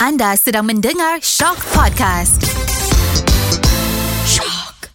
Anda 0.00 0.32
sedang 0.32 0.64
mendengar 0.64 1.20
Shock 1.20 1.60
Podcast. 1.76 2.40
Shock. 4.24 4.88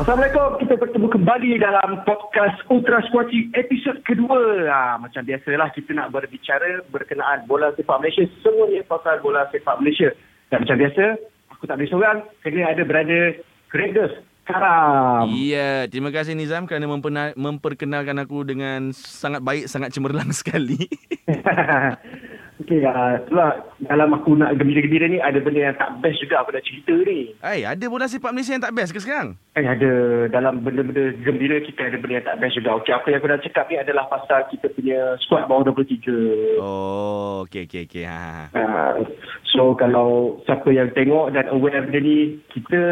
Assalamualaikum. 0.00 0.64
Kita 0.64 0.80
bertemu 0.80 1.12
kembali 1.12 1.60
dalam 1.60 2.00
podcast 2.08 2.56
Ultra 2.72 3.04
Squatchy 3.12 3.52
episod 3.52 4.00
kedua. 4.08 4.64
Ha, 4.64 4.96
macam 4.96 5.20
biasalah 5.28 5.76
kita 5.76 5.92
nak 5.92 6.16
berbicara 6.16 6.88
berkenaan 6.88 7.44
bola 7.44 7.76
sepak 7.76 8.00
Malaysia. 8.00 8.24
Semuanya 8.40 8.80
pasal 8.88 9.20
bola 9.20 9.44
sepak 9.52 9.76
Malaysia. 9.84 10.16
Dan 10.48 10.64
macam 10.64 10.80
biasa, 10.80 11.20
aku 11.52 11.68
tak 11.68 11.76
boleh 11.76 11.90
seorang. 11.92 12.18
Kena 12.40 12.72
ada 12.72 12.80
berada 12.88 13.36
Gregors 13.68 14.16
Karam. 14.48 15.28
Ya, 15.36 15.84
terima 15.92 16.08
kasih 16.08 16.32
Nizam 16.32 16.64
kerana 16.64 16.88
memperkenalkan 17.36 18.16
aku 18.16 18.48
dengan 18.48 18.96
sangat 18.96 19.44
baik, 19.44 19.68
sangat 19.68 19.92
cemerlang 19.92 20.32
sekali. 20.40 20.88
Okey, 22.58 22.82
uh, 22.82 23.22
itulah 23.22 23.54
dalam 23.86 24.10
aku 24.18 24.34
nak 24.34 24.58
gembira-gembira 24.58 25.06
ni 25.06 25.22
ada 25.22 25.38
benda 25.38 25.70
yang 25.70 25.78
tak 25.78 25.94
best 26.02 26.18
juga 26.18 26.42
aku 26.42 26.50
nak 26.50 26.66
cerita 26.66 26.90
ni. 27.06 27.30
Hai, 27.38 27.62
ada 27.62 27.86
bola 27.86 28.10
sepak 28.10 28.34
Malaysia 28.34 28.50
yang 28.50 28.66
tak 28.66 28.74
best 28.74 28.90
ke 28.90 28.98
sekarang? 28.98 29.38
Eh, 29.54 29.62
ada 29.62 29.90
dalam 30.26 30.66
benda-benda 30.66 31.14
gembira 31.22 31.62
kita 31.62 31.86
ada 31.86 32.02
benda 32.02 32.18
yang 32.18 32.26
tak 32.26 32.42
best 32.42 32.58
juga. 32.58 32.82
Okey, 32.82 32.90
apa 32.90 33.06
yang 33.14 33.18
aku 33.22 33.30
nak 33.30 33.42
cakap 33.46 33.64
ni 33.70 33.76
adalah 33.78 34.04
pasal 34.10 34.40
kita 34.50 34.66
punya 34.74 34.98
squad 35.22 35.46
bawah 35.46 35.70
23. 35.70 36.58
Oh, 36.58 37.46
okey 37.46 37.70
okey 37.70 37.86
okey. 37.86 38.04
Ha. 38.10 38.50
Uh, 38.50 39.06
so 39.54 39.78
kalau 39.78 40.42
siapa 40.42 40.66
yang 40.74 40.90
tengok 40.98 41.38
dan 41.38 41.46
aware 41.54 41.86
benda 41.86 42.02
ni, 42.02 42.42
kita 42.50 42.82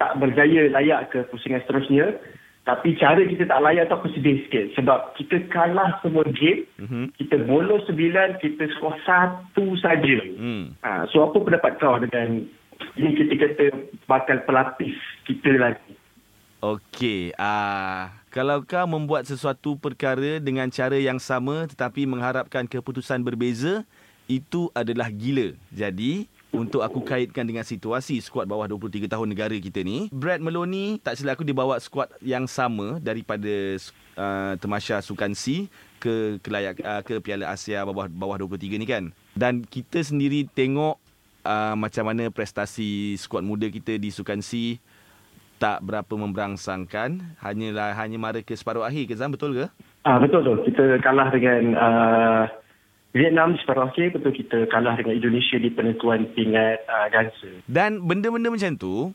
tak 0.00 0.16
berjaya 0.16 0.72
layak 0.72 1.12
ke 1.12 1.28
pusingan 1.28 1.60
seterusnya. 1.68 2.16
Tapi 2.64 2.96
cara 3.00 3.20
kita 3.24 3.48
tak 3.48 3.60
layak 3.60 3.88
tu 3.88 3.94
aku 3.96 4.08
sedih 4.16 4.40
sikit. 4.46 4.72
Sebab 4.80 5.16
kita 5.16 5.48
kalah 5.52 6.00
semua 6.00 6.24
game, 6.28 6.68
Mhm. 6.80 7.16
kita 7.16 7.44
bolos 7.44 7.84
sembilan, 7.88 8.40
kita 8.40 8.68
skor 8.76 8.96
satu 9.04 9.76
saja. 9.80 10.16
Hmm. 10.36 10.76
Ha, 10.84 11.08
so 11.12 11.24
apa 11.24 11.40
pendapat 11.40 11.80
kau 11.80 11.96
dengan 12.00 12.44
ini 12.96 13.10
kita 13.16 13.32
kata 13.36 13.64
bakal 14.08 14.40
pelapis 14.44 14.96
kita 15.28 15.56
lagi? 15.56 15.92
Okey, 16.60 17.32
ah 17.40 18.12
kalau 18.28 18.60
kau 18.62 18.84
membuat 18.84 19.24
sesuatu 19.24 19.80
perkara 19.80 20.36
dengan 20.36 20.68
cara 20.68 21.00
yang 21.00 21.16
sama 21.16 21.64
tetapi 21.64 22.04
mengharapkan 22.04 22.68
keputusan 22.68 23.24
berbeza, 23.24 23.88
itu 24.30 24.68
adalah 24.76 25.10
gila. 25.10 25.56
Jadi, 25.72 26.28
untuk 26.50 26.82
aku 26.82 27.00
kaitkan 27.06 27.46
dengan 27.46 27.62
situasi 27.62 28.18
skuad 28.18 28.46
bawah 28.46 28.66
23 28.66 29.06
tahun 29.06 29.26
negara 29.30 29.54
kita 29.54 29.86
ni, 29.86 30.10
Brad 30.10 30.42
Meloni 30.42 30.98
tak 30.98 31.16
silap 31.16 31.38
aku 31.38 31.46
dibawa 31.46 31.78
skuad 31.78 32.10
yang 32.22 32.50
sama 32.50 32.98
daripada 32.98 33.78
uh, 34.18 34.54
Temasya 34.58 35.00
Sukan 35.00 35.32
C 35.32 35.70
ke 36.02 36.42
ke, 36.42 36.48
layak, 36.50 36.82
uh, 36.82 37.02
ke 37.06 37.22
Piala 37.22 37.54
Asia 37.54 37.86
bawah 37.86 38.10
bawah 38.10 38.36
23 38.42 38.82
ni 38.82 38.86
kan. 38.86 39.14
Dan 39.38 39.62
kita 39.62 40.02
sendiri 40.02 40.50
tengok 40.50 40.98
uh, 41.46 41.74
macam 41.78 42.10
mana 42.10 42.28
prestasi 42.28 43.14
skuad 43.14 43.46
muda 43.46 43.70
kita 43.70 43.96
di 43.96 44.10
Sukan 44.10 44.42
C 44.42 44.82
tak 45.60 45.84
berapa 45.84 46.16
memberangsangkan 46.16 47.36
hanyalah 47.44 47.92
hanya 48.00 48.16
mara 48.16 48.40
ke 48.40 48.56
separuh 48.56 48.80
akhir 48.80 49.12
ke 49.12 49.14
Zam 49.14 49.28
betul 49.28 49.52
ke 49.52 49.66
Ah 50.08 50.16
betul 50.16 50.40
tu. 50.40 50.54
Kita 50.72 50.96
kalah 51.04 51.28
dengan 51.28 51.76
uh, 51.76 52.42
Vietnam 53.10 53.58
separuh 53.58 53.90
akhir, 53.90 54.14
betul 54.14 54.30
kita 54.30 54.70
kalah 54.70 54.94
dengan 54.94 55.18
Indonesia 55.18 55.58
di 55.58 55.66
penentuan 55.74 56.30
tingkat 56.38 56.86
uh, 56.86 57.10
gangsa. 57.10 57.50
dan 57.66 57.98
benda-benda 58.06 58.54
macam 58.54 58.70
tu 58.78 59.10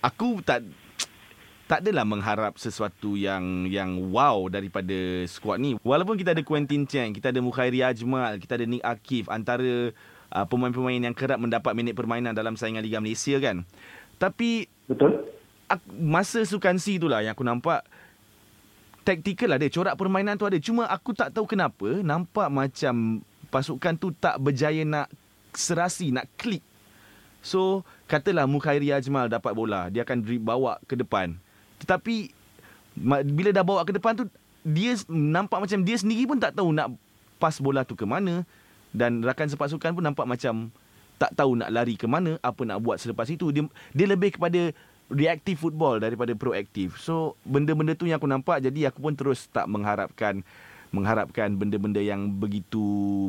aku 0.00 0.40
tak 0.40 0.64
tak 1.64 1.80
adalah 1.80 2.04
mengharap 2.04 2.56
sesuatu 2.60 3.16
yang 3.16 3.68
yang 3.68 4.12
wow 4.12 4.48
daripada 4.52 5.24
skuad 5.24 5.60
ni 5.60 5.80
walaupun 5.80 6.20
kita 6.20 6.36
ada 6.36 6.44
Quentin 6.44 6.84
Cheng 6.84 7.16
kita 7.16 7.32
ada 7.32 7.40
Mukhairi 7.40 7.80
Ajmal 7.80 8.36
kita 8.36 8.60
ada 8.60 8.68
Nick 8.68 8.84
Akif 8.84 9.32
antara 9.32 9.88
uh, 10.28 10.44
pemain-pemain 10.44 11.00
yang 11.00 11.16
kerap 11.16 11.40
mendapat 11.40 11.72
minit 11.72 11.96
permainan 11.96 12.36
dalam 12.36 12.52
saingan 12.60 12.84
Liga 12.84 13.00
Malaysia 13.00 13.40
kan 13.40 13.64
tapi 14.20 14.68
Betul? 14.84 15.24
aku, 15.68 15.88
masa 15.96 16.44
sukan 16.44 16.76
C 16.76 17.00
tu 17.00 17.08
lah 17.08 17.24
yang 17.24 17.32
aku 17.32 17.44
nampak 17.44 17.80
taktikal 19.04 19.52
ada, 19.52 19.68
corak 19.68 19.94
permainan 20.00 20.40
tu 20.40 20.48
ada. 20.48 20.56
Cuma 20.56 20.88
aku 20.88 21.12
tak 21.12 21.30
tahu 21.36 21.44
kenapa 21.44 22.00
nampak 22.00 22.48
macam 22.48 23.20
pasukan 23.48 23.94
tu 23.96 24.12
tak 24.16 24.40
berjaya 24.40 24.82
nak 24.84 25.08
serasi, 25.54 26.10
nak 26.10 26.26
klik. 26.36 26.62
So, 27.44 27.84
katalah 28.08 28.48
Mukhairi 28.48 28.88
Ajmal 28.88 29.28
dapat 29.28 29.52
bola, 29.52 29.92
dia 29.92 30.02
akan 30.02 30.24
bawa 30.40 30.80
ke 30.88 30.96
depan. 30.96 31.36
Tetapi 31.80 32.32
bila 33.34 33.50
dah 33.50 33.64
bawa 33.66 33.82
ke 33.84 33.92
depan 33.92 34.14
tu 34.14 34.24
dia 34.64 34.96
nampak 35.10 35.60
macam 35.60 35.82
dia 35.84 35.98
sendiri 35.98 36.24
pun 36.24 36.38
tak 36.40 36.56
tahu 36.56 36.72
nak 36.72 36.94
pas 37.36 37.52
bola 37.60 37.84
tu 37.84 37.98
ke 37.98 38.06
mana 38.06 38.46
dan 38.94 39.20
rakan 39.20 39.50
sepasukan 39.50 39.92
pun 39.92 40.00
nampak 40.00 40.24
macam 40.24 40.72
tak 41.20 41.34
tahu 41.36 41.58
nak 41.58 41.68
lari 41.68 41.98
ke 41.98 42.08
mana, 42.08 42.40
apa 42.40 42.64
nak 42.64 42.80
buat 42.80 42.96
selepas 42.96 43.28
itu. 43.28 43.52
Dia 43.52 43.66
dia 43.92 44.06
lebih 44.08 44.38
kepada 44.38 44.72
reactive 45.12 45.60
football 45.60 46.00
daripada 46.00 46.32
proaktif. 46.32 46.96
So 46.96 47.36
benda-benda 47.44 47.92
tu 47.92 48.08
yang 48.08 48.16
aku 48.16 48.30
nampak 48.30 48.64
jadi 48.64 48.88
aku 48.88 49.04
pun 49.04 49.14
terus 49.14 49.46
tak 49.52 49.68
mengharapkan 49.68 50.40
mengharapkan 50.94 51.50
benda-benda 51.58 51.98
yang 51.98 52.30
begitu 52.38 52.80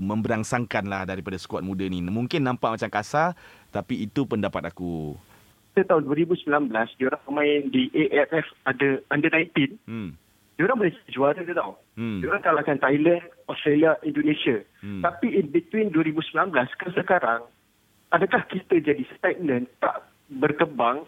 memberangsangkan 0.06 0.86
lah 0.86 1.04
daripada 1.10 1.36
skuad 1.42 1.66
muda 1.66 1.84
ni. 1.90 2.06
Mungkin 2.06 2.46
nampak 2.46 2.78
macam 2.78 2.90
kasar 2.94 3.34
tapi 3.74 4.06
itu 4.06 4.24
pendapat 4.30 4.70
aku. 4.70 5.18
Kita 5.74 5.92
tahun 5.92 6.08
2019, 6.08 6.72
diorang 7.02 7.20
main 7.34 7.68
di 7.68 7.92
AFF 7.92 8.48
ada 8.64 9.02
under 9.12 9.32
19. 9.34 9.76
Hmm. 9.90 10.16
Diorang 10.56 10.80
boleh 10.80 10.96
juara 11.12 11.42
dia 11.44 11.52
tau. 11.52 11.76
Hmm. 12.00 12.24
Diorang 12.24 12.40
kalahkan 12.40 12.80
Thailand, 12.80 13.28
Australia, 13.52 14.00
Indonesia. 14.08 14.64
Hmm. 14.80 15.04
Tapi 15.04 15.36
in 15.36 15.52
between 15.52 15.92
2019 15.92 16.56
ke 16.80 16.88
sekarang, 16.96 17.44
adakah 18.16 18.48
kita 18.48 18.80
jadi 18.80 19.04
stagnant, 19.20 19.68
tak 19.84 20.08
berkembang 20.32 21.04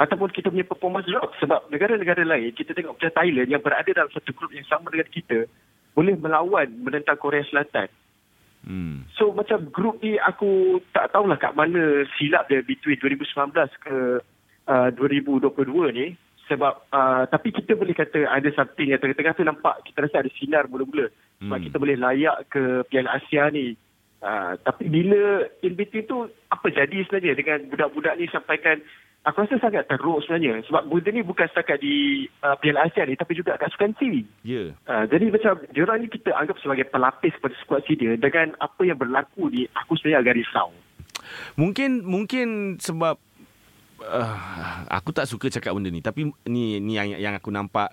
ataupun 0.00 0.32
kita 0.32 0.48
punya 0.48 0.64
performance 0.64 1.04
drop 1.08 1.28
sebab 1.36 1.68
negara-negara 1.68 2.24
lain 2.24 2.56
kita 2.56 2.72
tengok 2.72 2.96
macam 2.96 3.12
Thailand 3.12 3.48
yang 3.52 3.60
berada 3.60 3.90
dalam 3.92 4.08
satu 4.08 4.32
grup 4.32 4.48
yang 4.48 4.64
sama 4.64 4.88
dengan 4.88 5.08
kita 5.12 5.44
boleh 5.94 6.14
melawan 6.16 6.70
menentang 6.80 7.18
Korea 7.18 7.44
Selatan. 7.46 7.88
Hmm. 8.60 9.08
So 9.16 9.32
macam 9.32 9.72
grup 9.72 10.04
ni 10.04 10.20
aku 10.20 10.82
tak 10.92 11.16
tahulah 11.16 11.40
kat 11.40 11.56
mana 11.56 12.04
silap 12.20 12.44
dia 12.52 12.60
between 12.60 13.00
2019 13.00 13.56
ke 13.80 13.96
uh, 14.68 14.88
2022 14.92 15.48
ni 15.96 16.12
sebab 16.44 16.84
uh, 16.92 17.24
tapi 17.30 17.56
kita 17.56 17.72
boleh 17.72 17.96
kata 17.96 18.28
ada 18.28 18.50
something 18.52 18.92
yang 18.92 19.00
tengah-tengah 19.00 19.32
tu 19.32 19.46
nampak 19.46 19.80
kita 19.88 20.04
rasa 20.04 20.20
ada 20.20 20.30
sinar 20.36 20.68
mula-mula 20.68 21.08
sebab 21.40 21.56
Hmm. 21.56 21.66
kita 21.72 21.76
boleh 21.80 21.96
layak 21.96 22.36
ke 22.52 22.84
Piala 22.92 23.16
Asia 23.16 23.48
ni. 23.48 23.72
Uh, 24.20 24.52
tapi 24.60 24.92
bila 24.92 25.48
in 25.64 25.72
between 25.72 26.04
tu 26.04 26.28
apa 26.52 26.68
jadi 26.68 27.00
sebenarnya 27.08 27.32
dengan 27.32 27.58
budak-budak 27.72 28.20
ni 28.20 28.28
sampaikan 28.28 28.84
aku 29.20 29.44
rasa 29.44 29.60
sangat 29.60 29.84
teruk 29.84 30.24
sebenarnya 30.24 30.64
sebab 30.64 30.88
benda 30.88 31.12
ni 31.12 31.20
bukan 31.20 31.44
setakat 31.52 31.76
di 31.84 32.24
uh, 32.40 32.56
Piala 32.56 32.88
Asia 32.88 33.04
ni 33.04 33.16
tapi 33.16 33.36
juga 33.36 33.60
kat 33.60 33.68
Sukan 33.76 33.92
C. 34.00 34.24
Ya. 34.40 34.72
Uh, 34.88 35.04
jadi 35.12 35.28
macam 35.28 35.60
diorang 35.76 36.00
ni 36.00 36.08
kita 36.08 36.32
anggap 36.32 36.56
sebagai 36.64 36.88
pelapis 36.88 37.36
pada 37.36 37.54
skuad 37.60 37.84
senior 37.84 38.16
dengan 38.16 38.56
apa 38.64 38.80
yang 38.80 38.96
berlaku 38.96 39.52
ni 39.52 39.68
aku 39.76 40.00
sebenarnya 40.00 40.24
agak 40.24 40.36
risau. 40.40 40.72
Mungkin 41.60 42.08
mungkin 42.08 42.48
sebab 42.80 43.20
uh, 44.08 44.36
aku 44.88 45.12
tak 45.12 45.28
suka 45.28 45.52
cakap 45.52 45.76
benda 45.76 45.92
ni 45.92 46.00
tapi 46.00 46.32
ni 46.48 46.80
ni 46.80 46.96
yang 46.96 47.12
yang 47.12 47.34
aku 47.36 47.52
nampak 47.52 47.92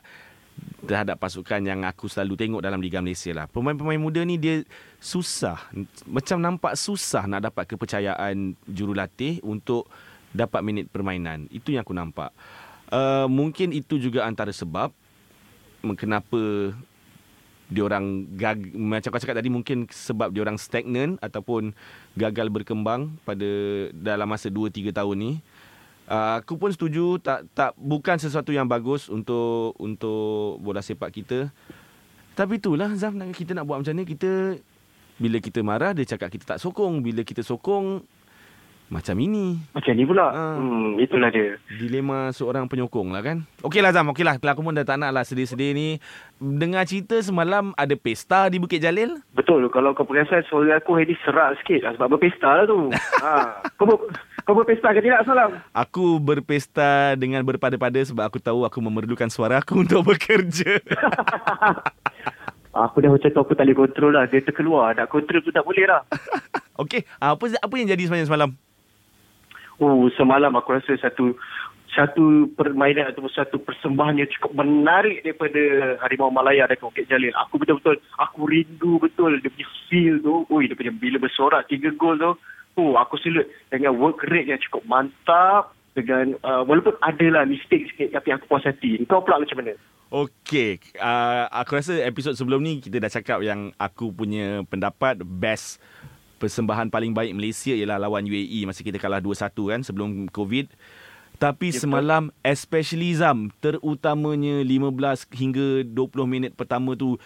terhadap 0.87 1.19
pasukan 1.21 1.61
yang 1.61 1.85
aku 1.85 2.09
selalu 2.09 2.33
tengok 2.39 2.61
dalam 2.63 2.79
Liga 2.79 3.03
Malaysia 3.03 3.29
lah. 3.35 3.45
Pemain-pemain 3.51 3.99
muda 3.99 4.23
ni 4.23 4.39
dia 4.39 4.63
susah. 4.97 5.59
Macam 6.07 6.41
nampak 6.41 6.73
susah 6.79 7.29
nak 7.29 7.51
dapat 7.51 7.69
kepercayaan 7.69 8.57
jurulatih 8.65 9.43
untuk 9.45 9.85
dapat 10.35 10.61
minit 10.63 10.85
permainan. 10.91 11.47
Itu 11.51 11.75
yang 11.75 11.83
aku 11.83 11.95
nampak. 11.95 12.31
Uh, 12.87 13.27
mungkin 13.27 13.75
itu 13.75 13.99
juga 13.99 14.23
antara 14.23 14.51
sebab 14.55 14.95
kenapa 15.99 16.71
diorang 17.67 18.23
gag 18.39 18.63
macam 18.79 19.11
kau 19.11 19.19
cakap 19.19 19.43
tadi 19.43 19.51
mungkin 19.51 19.91
sebab 19.91 20.31
diorang 20.31 20.55
stagnan 20.55 21.19
ataupun 21.19 21.75
gagal 22.15 22.47
berkembang 22.47 23.19
pada 23.27 23.47
dalam 23.91 24.27
masa 24.27 24.47
2 24.47 24.71
3 24.71 24.95
tahun 24.95 25.15
ni. 25.19 25.31
Uh, 26.07 26.39
aku 26.39 26.55
pun 26.55 26.71
setuju 26.71 27.19
tak 27.19 27.43
tak 27.51 27.75
bukan 27.75 28.15
sesuatu 28.15 28.55
yang 28.55 28.63
bagus 28.63 29.11
untuk 29.11 29.75
untuk 29.75 30.63
bola 30.63 30.79
sepak 30.79 31.11
kita. 31.11 31.51
Tapi 32.31 32.55
itulah 32.55 32.87
Zam 32.95 33.19
kita 33.35 33.51
nak 33.51 33.67
buat 33.67 33.83
macam 33.83 33.91
ni 33.91 34.07
kita 34.07 34.55
bila 35.17 35.41
kita 35.41 35.59
marah 35.65 35.91
dia 35.91 36.07
cakap 36.07 36.31
kita 36.31 36.55
tak 36.55 36.59
sokong, 36.63 37.03
bila 37.03 37.25
kita 37.27 37.43
sokong 37.43 38.05
macam 38.87 39.19
ini. 39.19 39.59
Macam 39.75 39.91
ni 39.91 40.03
pula. 40.07 40.31
Ah. 40.31 40.55
Hmm, 40.55 40.95
itulah 40.95 41.27
dia. 41.27 41.59
Dilema 41.67 42.31
seorang 42.31 42.71
penyokong 42.71 43.11
lah 43.11 43.19
kan. 43.19 43.43
Okeylah 43.59 43.91
Zam, 43.91 44.07
okeylah. 44.15 44.39
Aku 44.39 44.63
pun 44.63 44.71
dah 44.71 44.87
tak 44.87 44.95
nak 44.95 45.11
lah 45.11 45.27
sedih-sedih 45.27 45.75
ni. 45.75 45.99
Dengar 46.39 46.87
cerita 46.87 47.19
semalam 47.19 47.75
ada 47.75 47.95
pesta 47.99 48.47
di 48.47 48.63
Bukit 48.63 48.79
Jalil. 48.79 49.19
Betul. 49.35 49.67
Kalau 49.75 49.91
kau 49.91 50.07
perasan 50.07 50.39
suara 50.47 50.79
aku 50.79 50.95
hari 50.95 51.11
ni 51.11 51.15
serak 51.27 51.59
sikit 51.59 51.83
lah 51.83 51.91
sebab 51.99 52.15
berpesta 52.15 52.63
lah 52.63 52.65
tu. 52.65 52.79
ha. 53.23 53.59
Kau, 53.75 53.85
ber, 53.91 53.97
Kau 54.47 54.55
berpesta 54.55 54.95
ke 54.95 55.03
tidak 55.03 55.27
semalam? 55.27 55.59
Aku 55.75 56.23
berpesta 56.23 57.19
dengan 57.19 57.43
berpada-pada 57.43 57.99
sebab 57.99 58.23
aku 58.23 58.39
tahu 58.39 58.63
aku 58.63 58.79
memerlukan 58.79 59.27
suara 59.27 59.59
aku 59.59 59.79
untuk 59.83 60.07
bekerja. 60.07 60.79
Aku 62.77 63.01
dah 63.01 63.09
macam 63.09 63.25
tu 63.25 63.41
aku 63.41 63.57
tak 63.57 63.65
boleh 63.65 63.73
kontrol 63.73 64.13
lah. 64.13 64.29
Dia 64.29 64.37
terkeluar. 64.37 64.93
Nak 64.93 65.09
kontrol 65.09 65.41
tu 65.41 65.49
tak 65.49 65.65
boleh 65.65 65.89
lah. 65.89 66.05
Okey, 66.77 67.09
apa 67.17 67.57
apa 67.57 67.73
yang 67.73 67.89
jadi 67.89 68.05
sebenarnya 68.05 68.29
semalam? 68.29 68.53
Oh, 69.77 70.09
semalam 70.17 70.53
aku 70.57 70.73
rasa 70.73 70.97
satu 70.97 71.37
satu 71.97 72.45
permainan 72.53 73.09
ataupun 73.09 73.33
satu 73.33 73.57
persembahan 73.57 74.21
yang 74.21 74.29
cukup 74.37 74.61
menarik 74.61 75.25
daripada 75.25 75.97
Harimau 76.05 76.29
Malaya 76.29 76.69
dan 76.69 76.77
Bukit 76.77 77.09
Jalil. 77.09 77.33
Aku 77.47 77.57
betul-betul, 77.57 77.97
aku 78.21 78.45
rindu 78.45 79.01
betul 79.01 79.41
dia 79.41 79.49
punya 79.49 79.67
feel 79.89 80.21
tu. 80.21 80.45
Ui, 80.53 80.69
dia 80.69 80.77
punya 80.77 80.93
bila 80.93 81.17
bersorak 81.17 81.65
tiga 81.69 81.89
gol 81.97 82.21
tu. 82.21 82.31
Oh, 82.77 82.93
aku 83.01 83.17
salute 83.17 83.49
dengan 83.73 83.97
work 83.97 84.21
rate 84.29 84.53
yang 84.53 84.61
cukup 84.61 84.85
mantap. 84.85 85.73
Dengan, 85.97 86.37
uh, 86.45 86.61
walaupun 86.61 86.93
adalah 87.01 87.41
mistake 87.49 87.89
sikit 87.89 88.13
tapi 88.13 88.29
aku 88.29 88.45
puas 88.45 88.61
hati. 88.61 89.01
Kau 89.09 89.25
pula 89.25 89.41
macam 89.41 89.57
mana? 89.57 89.73
Okey, 90.13 90.77
uh, 91.01 91.49
aku 91.49 91.81
rasa 91.81 91.97
episod 92.05 92.37
sebelum 92.37 92.61
ni 92.61 92.77
kita 92.77 93.01
dah 93.01 93.09
cakap 93.09 93.41
yang 93.41 93.73
aku 93.81 94.13
punya 94.13 94.61
pendapat 94.69 95.19
best 95.25 95.81
persembahan 96.37 96.93
paling 96.93 97.11
baik 97.11 97.33
Malaysia 97.33 97.73
ialah 97.73 97.97
lawan 97.97 98.25
UAE 98.25 98.65
masa 98.69 98.85
kita 98.85 99.01
kalah 99.01 99.21
2-1 99.21 99.51
kan 99.53 99.81
sebelum 99.83 100.09
COVID. 100.29 100.69
Tapi 101.37 101.69
Ya, 101.69 101.85
semalam 101.85 102.33
especially 102.41 103.13
Zam 103.13 103.53
terutamanya 103.61 104.65
15 104.65 105.29
hingga 105.37 105.85
20 105.85 106.25
minit 106.25 106.51
pertama 106.57 106.97
tu 106.97 107.21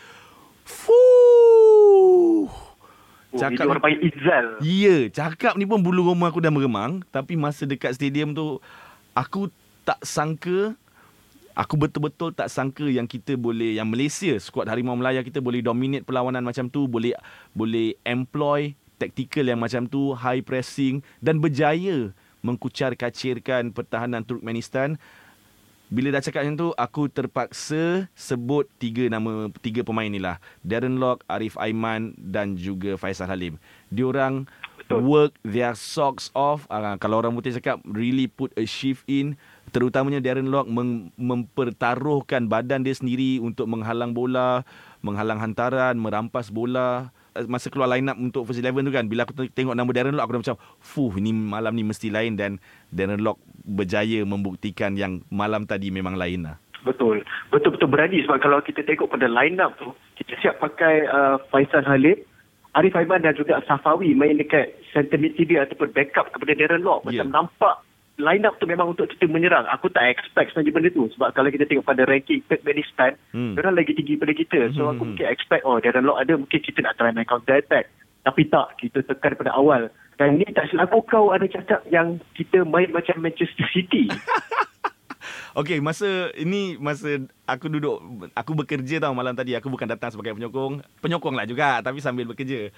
fuh 0.67 1.11
Oh, 3.31 3.39
Cakap 3.39 3.63
orang 3.63 3.79
panggil 3.79 4.11
Izzal. 4.11 4.59
Ya, 4.59 5.07
cakap 5.07 5.55
ni 5.55 5.63
pun 5.63 5.79
bulu 5.79 6.03
roma 6.03 6.27
aku 6.27 6.43
dah 6.43 6.51
meremang. 6.51 6.99
Tapi 7.15 7.39
masa 7.39 7.63
dekat 7.63 7.95
stadium 7.95 8.35
tu, 8.35 8.59
aku 9.15 9.47
tak 9.87 10.03
sangka, 10.03 10.75
aku 11.55 11.79
betul-betul 11.79 12.35
tak 12.35 12.51
sangka 12.51 12.83
yang 12.91 13.07
kita 13.07 13.39
boleh, 13.39 13.79
yang 13.79 13.87
Malaysia, 13.87 14.35
skuad 14.35 14.67
Harimau 14.67 14.99
Melaya 14.99 15.23
kita 15.23 15.39
boleh 15.39 15.63
dominate 15.63 16.03
perlawanan 16.03 16.43
macam 16.43 16.67
tu, 16.67 16.91
boleh 16.91 17.15
boleh 17.55 17.95
employ 18.03 18.75
taktikal 19.01 19.42
yang 19.42 19.57
macam 19.57 19.89
tu, 19.89 20.13
high 20.13 20.45
pressing 20.45 21.01
dan 21.18 21.42
berjaya 21.42 22.13
mengkucar 22.45 22.94
kacirkan 22.94 23.74
pertahanan 23.74 24.21
Turkmenistan. 24.21 25.01
Bila 25.92 26.07
dah 26.07 26.24
cakap 26.24 26.48
macam 26.48 26.56
tu, 26.56 26.69
aku 26.80 27.12
terpaksa 27.12 28.07
sebut 28.15 28.63
tiga 28.80 29.12
nama, 29.12 29.51
tiga 29.59 29.83
pemain 29.83 30.07
ni 30.07 30.24
lah. 30.24 30.39
Darren 30.63 31.01
Lock, 31.01 31.27
Arif 31.27 31.59
Aiman 31.59 32.15
dan 32.15 32.56
juga 32.56 32.95
Faisal 32.95 33.27
Halim. 33.27 33.59
Diorang 33.92 34.48
Betul. 34.80 35.04
work 35.04 35.33
their 35.44 35.75
socks 35.75 36.31
off. 36.31 36.63
Uh, 36.71 36.95
kalau 36.95 37.19
orang 37.19 37.36
putih 37.36 37.51
cakap, 37.59 37.83
really 37.83 38.31
put 38.31 38.56
a 38.56 38.63
shift 38.63 39.04
in. 39.12 39.36
Terutamanya 39.75 40.24
Darren 40.24 40.47
Lock 40.47 40.71
mem- 40.71 41.12
mempertaruhkan 41.19 42.47
badan 42.47 42.88
dia 42.88 42.95
sendiri 42.95 43.44
untuk 43.44 43.68
menghalang 43.68 44.15
bola, 44.15 44.63
menghalang 45.04 45.44
hantaran, 45.44 46.00
merampas 46.00 46.47
bola. 46.47 47.12
Eh, 47.31 47.48
Masa 47.48 47.72
keluar 47.72 47.88
line 47.88 48.07
up 48.07 48.18
untuk 48.18 48.44
first 48.44 48.60
11 48.60 48.83
tu 48.83 48.92
kan 48.92 49.06
Bila 49.06 49.24
aku 49.24 49.48
tengok 49.48 49.72
nama 49.72 49.88
Darren 49.89 50.13
Lock 50.13 50.25
Aku 50.25 50.33
dah 50.36 50.42
macam 50.44 50.57
Fuh 50.78 51.13
ni 51.16 51.31
malam 51.31 51.72
ni 51.72 51.83
mesti 51.83 52.12
lain 52.12 52.36
Dan 52.36 52.60
Darren 52.89 53.19
Lock 53.19 53.39
berjaya 53.63 54.24
membuktikan 54.24 54.94
Yang 54.94 55.24
malam 55.28 55.63
tadi 55.63 55.89
memang 55.89 56.16
lain 56.16 56.44
lah 56.44 56.60
Betul. 56.81 57.22
Betul-betul 57.54 57.88
berani 57.88 58.25
sebab 58.25 58.42
kalau 58.42 58.57
kita 58.60 58.81
tengok 58.81 59.13
pada 59.13 59.30
line 59.30 59.62
up 59.62 59.78
tu, 59.78 59.94
kita 60.18 60.33
siap 60.42 60.57
pakai 60.57 61.06
uh, 61.06 61.38
Faisal 61.54 61.86
Halim, 61.86 62.18
Arif 62.74 62.98
Aiman 62.98 63.22
dan 63.22 63.38
juga 63.38 63.62
Safawi 63.69 64.18
main 64.18 64.33
dekat 64.33 64.74
center 64.89 65.22
midfielder 65.22 65.62
ataupun 65.62 65.94
backup 65.94 66.33
kepada 66.33 66.57
Darren 66.57 66.81
Lock. 66.81 67.06
Macam 67.06 67.30
Ya. 67.30 67.30
nampak 67.30 67.86
line 68.21 68.45
up 68.45 68.56
tu 68.62 68.69
memang 68.69 68.94
untuk 68.94 69.09
kita 69.09 69.25
menyerang. 69.25 69.65
Aku 69.73 69.89
tak 69.89 70.06
expect 70.07 70.53
sebenarnya 70.53 70.73
benda 70.77 70.89
tu 70.94 71.09
sebab 71.18 71.33
kalau 71.33 71.50
kita 71.50 71.65
tengok 71.65 71.83
pada 71.83 72.06
ranking 72.06 72.45
Turkmenistan, 72.45 73.18
Hmm. 73.33 73.53
hmm. 73.53 73.59
orang 73.59 73.75
lagi 73.81 73.97
tinggi 73.97 74.15
pada 74.15 74.33
kita. 74.38 74.59
So 74.77 74.88
Hmm. 74.88 74.91
aku 74.95 75.01
mungkin 75.12 75.27
expect 75.27 75.65
oh 75.65 75.81
Darren 75.81 76.06
Lock 76.06 76.21
ada 76.21 76.33
mungkin 76.38 76.59
kita 76.62 76.79
nak 76.85 76.95
try 76.95 77.09
main 77.09 77.25
counter 77.25 77.57
attack. 77.57 77.89
Tapi 78.21 78.45
tak, 78.53 78.77
kita 78.77 79.01
tekan 79.01 79.33
pada 79.33 79.57
awal. 79.57 79.89
Dan 80.21 80.38
ni 80.38 80.45
tak 80.53 80.69
silap 80.69 80.94
aku 80.94 81.01
kau 81.09 81.25
ada 81.33 81.50
cakap 81.50 81.81
yang 81.89 82.21
kita 82.38 82.62
main 82.62 82.94
macam 82.94 83.18
Manchester 83.18 83.65
City. 83.73 84.06
Okay 85.51 85.83
masa 85.83 86.31
Ini 86.33 86.79
masa 86.79 87.27
Aku 87.44 87.68
duduk 87.68 88.00
Aku 88.31 88.56
bekerja 88.56 89.03
tau 89.03 89.12
malam 89.12 89.35
tadi 89.35 89.51
Aku 89.53 89.68
bukan 89.68 89.83
datang 89.83 90.07
sebagai 90.09 90.31
penyokong 90.31 90.79
Penyokong 91.03 91.35
lah 91.35 91.44
juga 91.44 91.83
Tapi 91.83 92.00
sambil 92.00 92.23
bekerja 92.23 92.71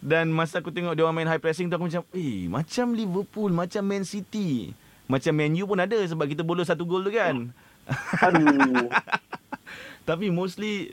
Dan 0.00 0.32
masa 0.32 0.64
aku 0.64 0.72
tengok 0.72 0.96
Dia 0.96 1.04
orang 1.04 1.16
main 1.20 1.28
high 1.28 1.40
pressing 1.40 1.68
tu 1.68 1.76
Aku 1.76 1.84
macam 1.84 2.02
Eh 2.16 2.48
macam 2.48 2.96
Liverpool 2.96 3.52
Macam 3.52 3.84
Man 3.84 4.04
City. 4.08 4.72
Macam 5.04 5.32
Man 5.36 5.52
U 5.60 5.68
pun 5.68 5.80
ada 5.80 5.98
Sebab 6.08 6.24
kita 6.24 6.40
bolos 6.40 6.72
satu 6.72 6.88
gol 6.88 7.04
tu 7.04 7.12
kan. 7.12 7.52
Aduh. 8.26 8.88
Tapi 10.08 10.32
mostly 10.32 10.90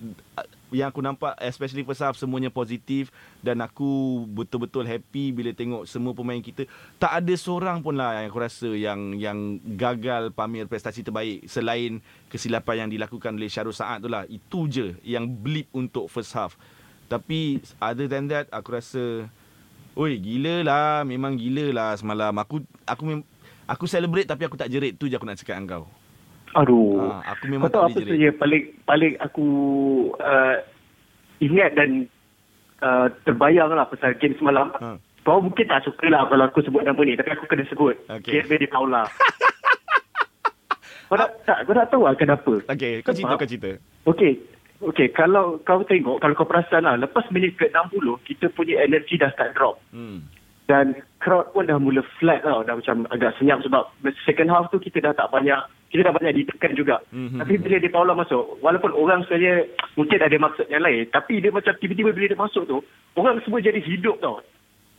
yang 0.67 0.91
aku 0.91 0.99
nampak 0.99 1.39
especially 1.39 1.87
first 1.87 2.03
half 2.03 2.19
semuanya 2.19 2.51
positif 2.51 3.07
dan 3.39 3.63
aku 3.63 4.21
betul-betul 4.27 4.83
happy 4.83 5.31
bila 5.31 5.55
tengok 5.55 5.87
semua 5.87 6.11
pemain 6.11 6.43
kita. 6.43 6.67
Tak 6.99 7.23
ada 7.23 7.33
seorang 7.39 7.79
pun 7.79 7.95
lah 7.95 8.19
yang 8.19 8.27
aku 8.27 8.39
rasa 8.43 8.69
yang 8.75 9.15
yang 9.15 9.63
gagal 9.79 10.35
pamer 10.35 10.67
prestasi 10.67 11.07
terbaik 11.07 11.47
selain 11.47 12.03
kesilapan 12.27 12.85
yang 12.85 12.89
dilakukan 12.91 13.39
oleh 13.39 13.47
Syarul 13.47 13.71
Saad 13.71 14.03
tu 14.03 14.11
lah. 14.11 14.27
Itu 14.27 14.67
je 14.67 14.99
yang 15.07 15.23
blip 15.25 15.71
untuk 15.71 16.11
first 16.11 16.35
half 16.35 16.59
tapi 17.07 17.59
other 17.79 18.05
than 18.05 18.27
that 18.27 18.45
aku 18.51 18.73
rasa 18.73 19.25
oi 19.95 20.11
gila 20.15 20.61
lah 20.61 21.01
memang 21.01 21.35
gila 21.35 21.71
lah 21.71 21.89
semalam 21.95 22.31
aku 22.35 22.61
aku 22.83 23.01
mem- 23.03 23.27
aku 23.65 23.83
celebrate 23.87 24.27
tapi 24.27 24.43
aku 24.43 24.55
tak 24.55 24.67
jerit 24.67 24.95
tu 24.95 25.07
je 25.07 25.15
aku 25.15 25.25
nak 25.25 25.35
cakap 25.35 25.57
dengan 25.57 25.81
kau 25.81 25.85
Aduh. 26.55 26.97
Ah, 26.97 27.35
aku 27.35 27.51
memang 27.51 27.69
Kau 27.69 27.69
tahu 27.69 27.81
tak 27.81 27.85
apa 27.85 27.93
boleh 27.93 28.05
jerit. 28.07 28.17
saja 28.17 28.29
paling 28.33 28.63
paling 28.81 29.13
aku 29.19 29.45
uh, 30.17 30.55
ingat 31.37 31.75
dan 31.75 31.89
uh, 32.81 33.11
terbayang 33.27 33.69
lah 33.69 33.85
pasal 33.85 34.15
game 34.17 34.33
semalam. 34.39 34.71
Ha. 34.79 34.95
Kau 35.21 35.43
mungkin 35.43 35.67
tak 35.67 35.83
suka 35.83 36.07
lah 36.07 36.25
kalau 36.25 36.47
aku 36.47 36.63
sebut 36.63 36.81
nama 36.81 36.97
ni 37.03 37.13
tapi 37.13 37.35
aku 37.35 37.45
kena 37.45 37.67
sebut. 37.67 37.93
Okey. 38.09 38.41
Kevin 38.41 38.63
Di 38.63 38.69
Paula. 38.71 39.03
kau 41.07 41.15
nak 41.15 41.29
tak 41.43 41.57
kau 41.67 41.75
nak 41.75 41.87
tahu 41.87 42.03
lah 42.03 42.15
kenapa? 42.15 42.53
Okay, 42.67 43.03
kau 43.03 43.13
cerita, 43.13 43.35
kau 43.35 43.47
cerita. 43.47 43.71
Okey. 44.07 44.33
Okey, 44.77 45.09
kalau 45.09 45.57
kau 45.65 45.81
tengok, 45.81 46.21
kalau 46.21 46.37
kau 46.37 46.45
perasan 46.45 46.85
lah, 46.85 47.01
lepas 47.01 47.25
minit 47.33 47.57
ke-60, 47.57 48.05
kita 48.29 48.45
punya 48.53 48.77
energi 48.85 49.17
dah 49.17 49.33
start 49.33 49.57
drop. 49.57 49.81
Hmm. 49.89 50.21
Dan 50.67 50.99
crowd 51.17 51.49
pun 51.55 51.65
dah 51.65 51.79
mula 51.79 52.03
flat 52.19 52.43
tau. 52.43 52.61
Dah 52.61 52.75
macam 52.75 53.07
agak 53.09 53.39
senyap 53.39 53.63
sebab 53.63 53.87
second 54.27 54.51
half 54.51 54.67
tu 54.69 54.77
kita 54.77 54.99
dah 54.99 55.15
tak 55.15 55.31
banyak, 55.31 55.57
kita 55.89 56.03
dah 56.03 56.13
banyak 56.13 56.43
ditekan 56.43 56.75
juga. 56.75 56.99
Mhm. 57.15 57.39
Tapi 57.39 57.53
bila 57.55 57.79
dia 57.79 57.87
Paula 57.87 58.13
masuk, 58.13 58.59
walaupun 58.59 58.91
orang 58.91 59.23
sebenarnya 59.25 59.63
mungkin 59.95 60.19
ada 60.19 60.35
maksud 60.35 60.67
yang 60.67 60.83
lain, 60.83 61.07
tapi 61.07 61.39
dia 61.39 61.55
macam 61.55 61.71
tiba-tiba 61.79 62.11
bila 62.11 62.27
dia 62.27 62.37
masuk 62.37 62.67
tu, 62.67 62.83
orang 63.15 63.39
semua 63.47 63.63
jadi 63.63 63.79
hidup 63.79 64.19
tau. 64.19 64.43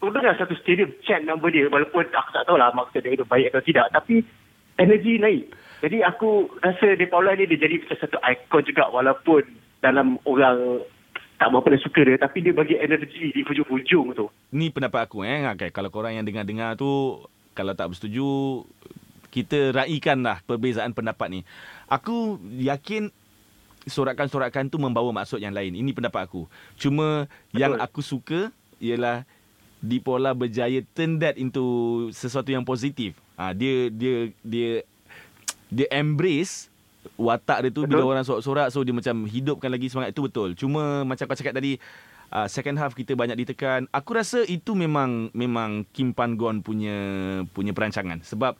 Kau 0.00 0.08
dengar 0.08 0.40
satu 0.40 0.56
stadium 0.56 0.88
chant 1.04 1.28
nama 1.28 1.44
dia, 1.52 1.68
walaupun 1.68 2.08
aku 2.16 2.30
tak 2.32 2.48
tahulah 2.48 2.72
maksud 2.72 3.04
dia 3.04 3.12
itu 3.12 3.28
baik 3.28 3.52
atau 3.52 3.60
tidak, 3.60 3.92
tapi 3.92 4.24
energi 4.80 5.20
naik. 5.20 5.52
Jadi 5.84 6.00
aku 6.00 6.48
rasa 6.64 6.96
De 6.96 7.06
Paula 7.06 7.36
ni 7.36 7.44
dia 7.44 7.60
jadi 7.60 7.76
macam 7.76 7.98
satu 8.00 8.18
ikon 8.24 8.64
juga 8.64 8.88
walaupun 8.88 9.67
dalam 9.78 10.18
orang 10.26 10.82
tak 11.38 11.54
berapa 11.54 11.70
dia 11.70 11.80
suka 11.86 12.00
dia, 12.02 12.16
tapi 12.18 12.42
dia 12.42 12.50
bagi 12.50 12.74
energi 12.74 13.30
di 13.30 13.40
hujung-hujung 13.46 14.06
tu. 14.18 14.26
Ni 14.50 14.74
pendapat 14.74 15.06
aku 15.06 15.22
eh. 15.22 15.46
Okay, 15.54 15.70
kalau 15.70 15.88
korang 15.88 16.18
yang 16.18 16.26
dengar-dengar 16.26 16.74
tu 16.74 17.22
kalau 17.54 17.74
tak 17.78 17.94
bersetuju 17.94 18.62
kita 19.30 19.70
raikan 19.70 20.18
lah 20.26 20.42
perbezaan 20.42 20.90
pendapat 20.90 21.30
ni. 21.30 21.40
Aku 21.86 22.42
yakin 22.58 23.14
sorakan-sorakan 23.86 24.66
tu 24.66 24.82
membawa 24.82 25.14
maksud 25.14 25.38
yang 25.38 25.54
lain. 25.54 25.78
Ini 25.78 25.94
pendapat 25.94 26.26
aku. 26.26 26.50
Cuma 26.74 27.30
Betul. 27.30 27.58
yang 27.62 27.72
aku 27.78 28.02
suka 28.02 28.50
ialah 28.82 29.22
Dipola 29.78 30.34
berjaya 30.34 30.82
turn 30.90 31.22
that 31.22 31.38
into 31.38 31.62
sesuatu 32.10 32.50
yang 32.50 32.66
positif. 32.66 33.14
Ha, 33.38 33.54
dia 33.54 33.86
dia 33.94 34.34
dia 34.42 34.82
dia 35.70 35.86
embrace 35.94 36.66
watak 37.14 37.58
dia 37.66 37.70
tu 37.70 37.86
Betul. 37.86 37.90
bila 37.98 38.02
orang 38.16 38.24
sorak-sorak 38.26 38.68
so 38.74 38.82
dia 38.82 38.94
macam 38.94 39.26
hidupkan 39.26 39.70
lagi 39.70 39.86
semangat 39.90 40.14
itu 40.14 40.22
betul. 40.26 40.54
Cuma 40.58 41.06
macam 41.06 41.24
kau 41.24 41.38
cakap 41.38 41.54
tadi 41.56 41.78
uh, 42.34 42.46
second 42.50 42.76
half 42.78 42.92
kita 42.94 43.14
banyak 43.14 43.38
ditekan. 43.38 43.86
Aku 43.94 44.14
rasa 44.14 44.42
itu 44.44 44.74
memang 44.74 45.30
memang 45.32 45.86
Kim 45.94 46.10
Pan 46.12 46.34
Gon 46.34 46.60
punya 46.60 46.98
punya 47.54 47.72
perancangan 47.72 48.22
sebab 48.26 48.58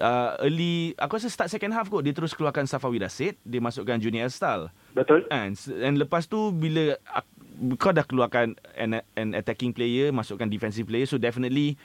uh, 0.00 0.30
early 0.40 0.96
aku 0.96 1.20
rasa 1.20 1.28
start 1.28 1.48
second 1.52 1.72
half 1.74 1.88
kot 1.92 2.04
dia 2.04 2.14
terus 2.16 2.32
keluarkan 2.32 2.64
Safawi 2.64 3.02
Rasid, 3.02 3.36
dia 3.44 3.60
masukkan 3.60 3.98
Junior 4.00 4.30
Style. 4.32 4.72
Betul? 4.96 5.28
And, 5.28 5.56
and 5.82 5.96
lepas 6.00 6.24
tu 6.28 6.52
bila 6.52 6.96
ak- 7.08 7.28
kau 7.76 7.92
dah 7.92 8.04
keluarkan 8.04 8.56
an, 8.76 9.04
an 9.16 9.28
attacking 9.36 9.76
player, 9.76 10.10
masukkan 10.10 10.48
defensive 10.48 10.88
player, 10.88 11.04
so 11.04 11.20
definitely 11.20 11.76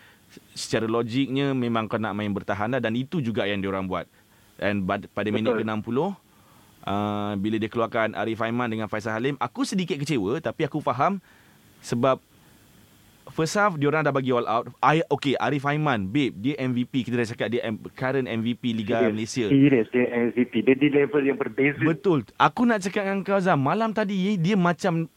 secara 0.52 0.84
logiknya 0.88 1.56
memang 1.56 1.88
kau 1.88 2.00
nak 2.00 2.16
main 2.16 2.32
bertahan 2.32 2.68
lah 2.68 2.84
dan 2.84 2.96
itu 2.96 3.24
juga 3.24 3.48
yang 3.48 3.64
diorang 3.64 3.88
buat. 3.88 4.08
And 4.58 4.86
pada 4.88 5.28
minit 5.30 5.54
Betul. 5.54 5.66
ke-60 5.66 5.98
uh, 6.02 7.34
bila 7.38 7.56
dia 7.62 7.70
keluarkan 7.70 8.18
Arif 8.18 8.42
Aiman 8.42 8.70
dengan 8.72 8.88
Faisal 8.90 9.18
Halim, 9.18 9.38
aku 9.38 9.68
sedikit 9.68 9.98
kecewa 10.02 10.42
tapi 10.42 10.66
aku 10.66 10.82
faham 10.82 11.22
sebab 11.82 12.18
First 13.28 13.60
half 13.60 13.76
diorang 13.76 14.08
dah 14.08 14.14
bagi 14.16 14.32
all 14.32 14.48
out. 14.48 14.72
I, 14.80 15.04
okay, 15.12 15.36
Arif 15.36 15.68
Aiman, 15.68 16.08
babe, 16.08 16.32
dia 16.40 16.56
MVP. 16.64 17.04
Kita 17.04 17.20
dah 17.20 17.28
cakap 17.28 17.48
dia 17.52 17.60
M- 17.68 17.84
current 17.92 18.24
MVP 18.24 18.72
Liga 18.72 19.04
Serius. 19.04 19.12
Malaysia. 19.12 19.46
Serius 19.52 19.88
dia 19.92 20.06
MVP. 20.32 20.54
Dia 20.64 20.76
di 20.80 20.88
level 20.88 21.24
yang 21.28 21.36
berbeza. 21.38 21.84
Betul. 21.84 22.24
Aku 22.40 22.64
nak 22.64 22.80
cakap 22.88 23.04
dengan 23.04 23.28
kau 23.28 23.36
Azam, 23.36 23.60
malam 23.60 23.92
tadi 23.92 24.40
dia 24.40 24.56
macam 24.56 25.12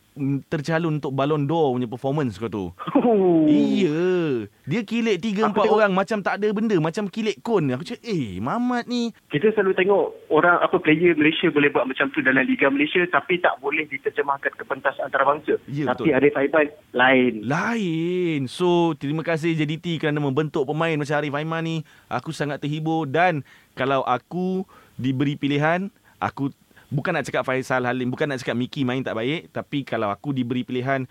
tercalon 0.47 0.97
untuk 0.97 1.11
Ballon 1.11 1.43
d'Or 1.43 1.75
punya 1.75 1.87
performance 1.87 2.37
kau 2.37 2.47
tu. 2.47 2.67
Oh. 3.01 3.49
Iya. 3.49 4.47
Dia 4.63 4.81
kilik 4.83 5.19
tiga 5.19 5.49
Aku 5.49 5.51
empat 5.51 5.65
tengok- 5.67 5.77
orang 5.77 5.93
macam 5.93 6.19
tak 6.21 6.35
ada 6.37 6.49
benda, 6.51 6.77
macam 6.79 7.05
kilik 7.07 7.41
kon. 7.41 7.67
Aku 7.67 7.83
cakap, 7.83 8.05
"Eh, 8.05 8.39
Mamat 8.39 8.87
ni 8.87 9.11
Kita 9.27 9.51
selalu 9.51 9.75
tengok 9.75 10.05
orang 10.29 10.61
apa 10.61 10.77
player 10.77 11.15
Malaysia 11.15 11.49
boleh 11.49 11.69
buat 11.69 11.85
macam 11.85 12.07
tu 12.09 12.21
dalam 12.21 12.45
Liga 12.45 12.69
Malaysia 12.69 13.03
tapi 13.09 13.39
tak 13.39 13.59
boleh 13.59 13.85
diterjemahkan 13.85 14.53
ke 14.53 14.63
pentas 14.63 14.95
antarabangsa. 15.01 15.59
Ya, 15.67 15.91
tapi 15.91 16.11
betul. 16.11 16.15
Arif 16.15 16.35
Aiban 16.37 16.67
lain. 16.93 17.33
lain. 17.43 18.41
So, 18.47 18.95
terima 18.95 19.21
kasih 19.21 19.55
JDT 19.55 19.99
kerana 19.99 20.19
membentuk 20.19 20.63
pemain 20.65 20.95
macam 20.95 21.17
Arif 21.17 21.33
Aiman 21.33 21.63
ni. 21.63 21.77
Aku 22.07 22.31
sangat 22.31 22.61
terhibur 22.61 23.05
dan 23.05 23.43
kalau 23.73 24.05
aku 24.05 24.63
diberi 24.95 25.35
pilihan, 25.35 25.89
aku 26.19 26.53
bukan 26.91 27.15
nak 27.17 27.25
cakap 27.25 27.47
Faisal 27.47 27.87
Halim, 27.87 28.11
bukan 28.11 28.29
nak 28.29 28.43
cakap 28.43 28.59
Miki 28.59 28.83
main 28.83 29.01
tak 29.01 29.17
baik, 29.17 29.55
tapi 29.55 29.87
kalau 29.87 30.11
aku 30.11 30.35
diberi 30.35 30.67
pilihan 30.67 31.07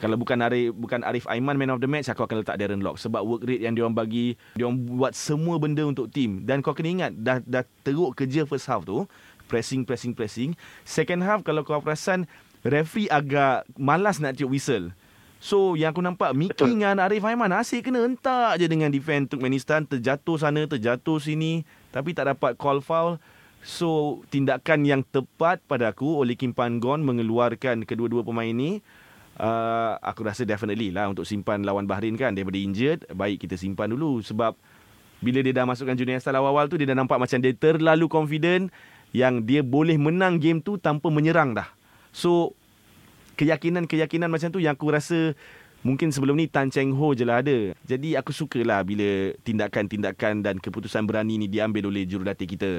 kalau 0.00 0.16
bukan 0.16 0.40
Arif 0.40 0.72
bukan 0.72 1.04
Arif 1.04 1.28
Aiman 1.28 1.60
man 1.60 1.76
of 1.76 1.78
the 1.78 1.84
match 1.84 2.08
aku 2.08 2.24
akan 2.24 2.40
letak 2.40 2.56
Darren 2.56 2.80
Lock 2.80 2.96
sebab 2.96 3.20
work 3.20 3.44
rate 3.44 3.68
yang 3.68 3.76
dia 3.76 3.84
orang 3.84 3.92
bagi 3.92 4.32
dia 4.56 4.64
orang 4.64 4.80
buat 4.96 5.12
semua 5.12 5.60
benda 5.60 5.84
untuk 5.84 6.08
tim 6.08 6.40
dan 6.48 6.64
kau 6.64 6.72
kena 6.72 6.88
ingat 6.88 7.12
dah 7.20 7.38
dah 7.44 7.60
teruk 7.84 8.16
kerja 8.16 8.48
first 8.48 8.64
half 8.64 8.88
tu 8.88 9.04
pressing 9.44 9.84
pressing 9.84 10.16
pressing 10.16 10.56
second 10.88 11.20
half 11.20 11.44
kalau 11.44 11.60
kau 11.60 11.84
perasan 11.84 12.24
referee 12.64 13.12
agak 13.12 13.68
malas 13.76 14.24
nak 14.24 14.40
tiup 14.40 14.48
whistle 14.56 14.88
So 15.40 15.72
yang 15.72 15.96
aku 15.96 16.04
nampak 16.04 16.36
Miki 16.36 16.52
Betul. 16.52 16.76
dengan 16.76 17.00
Arif 17.00 17.24
Aiman 17.24 17.48
asyik 17.48 17.88
kena 17.88 18.04
entak 18.04 18.60
je 18.60 18.68
dengan 18.68 18.92
defend 18.92 19.24
Turkmenistan 19.24 19.88
terjatuh 19.88 20.36
sana 20.36 20.68
terjatuh 20.68 21.16
sini 21.16 21.64
tapi 21.88 22.12
tak 22.12 22.28
dapat 22.28 22.60
call 22.60 22.84
foul. 22.84 23.16
So 23.60 24.20
tindakan 24.32 24.88
yang 24.88 25.02
tepat 25.04 25.60
pada 25.68 25.92
aku 25.92 26.24
oleh 26.24 26.32
Kim 26.34 26.56
Pan 26.56 26.80
Gon 26.80 27.04
mengeluarkan 27.04 27.84
kedua-dua 27.84 28.24
pemain 28.24 28.48
ni 28.48 28.80
uh, 29.36 30.00
aku 30.00 30.24
rasa 30.24 30.48
definitely 30.48 30.88
lah 30.92 31.12
untuk 31.12 31.28
simpan 31.28 31.64
lawan 31.64 31.84
Bahrain 31.84 32.16
kan 32.16 32.32
daripada 32.32 32.56
injured 32.56 33.04
baik 33.12 33.44
kita 33.44 33.60
simpan 33.60 33.92
dulu 33.92 34.24
sebab 34.24 34.56
bila 35.20 35.44
dia 35.44 35.52
dah 35.52 35.68
masukkan 35.68 35.92
junior 35.92 36.16
style 36.20 36.40
awal-awal 36.40 36.68
tu 36.72 36.80
dia 36.80 36.88
dah 36.88 36.96
nampak 36.96 37.20
macam 37.20 37.36
dia 37.36 37.52
terlalu 37.52 38.08
confident 38.08 38.72
yang 39.12 39.44
dia 39.44 39.60
boleh 39.60 40.00
menang 40.00 40.40
game 40.40 40.64
tu 40.64 40.80
tanpa 40.80 41.12
menyerang 41.12 41.52
dah. 41.52 41.68
So 42.14 42.56
keyakinan-keyakinan 43.36 44.32
macam 44.32 44.48
tu 44.48 44.64
yang 44.64 44.78
aku 44.78 44.88
rasa 44.88 45.36
mungkin 45.84 46.08
sebelum 46.08 46.40
ni 46.40 46.48
Tan 46.48 46.72
Cheng 46.72 46.96
Ho 46.96 47.12
je 47.12 47.28
lah 47.28 47.44
ada. 47.44 47.76
Jadi 47.84 48.16
aku 48.16 48.32
sukalah 48.32 48.80
bila 48.80 49.36
tindakan-tindakan 49.44 50.40
dan 50.40 50.56
keputusan 50.56 51.04
berani 51.04 51.36
ni 51.36 51.52
diambil 51.52 51.92
oleh 51.92 52.08
jurulatih 52.08 52.48
kita. 52.48 52.72